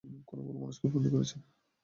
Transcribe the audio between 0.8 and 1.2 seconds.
বন্দি